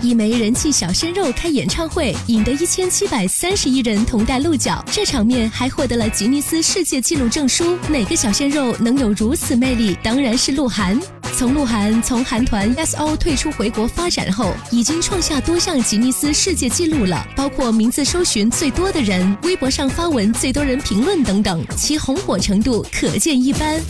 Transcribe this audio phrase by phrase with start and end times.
[0.00, 7.76] 一枚人气小鲜肉开演唱会，引得一千七百三十亿人同戴鹿角，这场面还获得了吉尼斯世界纪录证书。
[7.88, 9.98] 哪个小鲜肉能有如此魅力？
[10.02, 10.98] 当然是鹿晗。
[11.36, 23.80] 从鹿晗从韩团 S.O 退出回国发展后，已经创下多项吉尼斯世界纪录了，包括名字搜寻最多的人、微博上发文最多人评论等等，其红火程度可见一斑。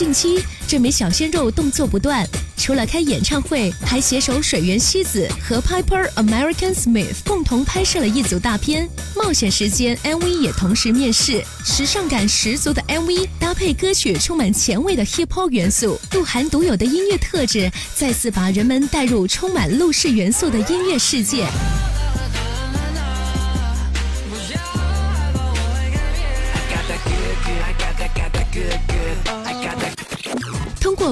[0.00, 11.44] 近期，这枚小鲜肉动作不断，除了开演唱会，还携手水原希子和 Piper American Smith 共同拍摄了一组大片《冒险时间》MV，也同时面世。
[11.66, 21.46] 时尚感十足的 MV 搭配歌曲充满前卫的 Hip Hop 元素，鹿晗独有的音乐特质再次把人们带入充满陆式元素的音乐世界。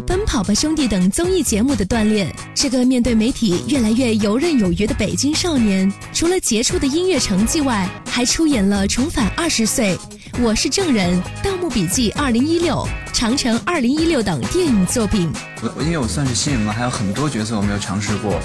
[0.00, 9.96] 奔跑吧兄弟》等综艺节目的锻炼，这个面对媒体越来越游刃有余的北京少年，除了杰出的音乐成绩外，还出演了《重返二十岁》
[10.42, 12.76] 《我是证人》《盗墓笔记》二零一六
[13.12, 15.30] 《长城二零一六》等电影作品。
[15.62, 18.40] 我因为我算是新人嘛，还有很多角色我没有尝试过，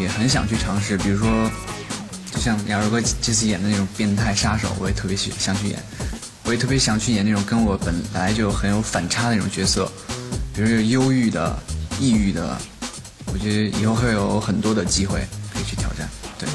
[0.00, 0.98] 也很想去尝试。
[0.98, 1.50] 比如说，
[2.32, 5.78] 就像亚柔哥这次演的那种变态杀手，我也特别喜想去演。
[6.44, 9.90] 我也特别想去演那种跟我本来就很有反差的那种角色，
[10.58, 11.56] 比如有忧郁的、
[12.00, 12.58] 抑郁的。
[13.32, 15.20] 我觉得以后会有很多的机会
[15.54, 16.08] 可以去挑战。
[16.36, 16.48] 对，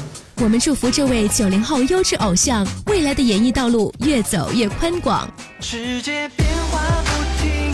[0.44, 5.26] 我们祝福这位九零后优质偶像未来的演艺道路越走越宽广。
[5.60, 7.72] 世界变化不停，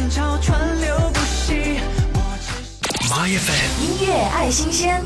[0.00, 1.78] 人潮川流不息。
[2.14, 5.00] 我只，My FM 音乐爱新鲜。